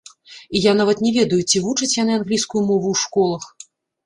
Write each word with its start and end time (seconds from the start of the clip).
І 0.59 0.61
я 0.61 0.71
нават 0.79 1.03
не 1.07 1.11
ведаю, 1.17 1.39
ці 1.49 1.61
вучаць 1.67 1.89
яны 1.97 2.17
англійскую 2.19 2.63
мову 2.71 2.87
ў 2.97 3.05
школах. 3.05 3.45